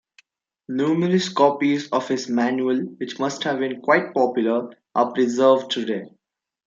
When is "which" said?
2.97-3.19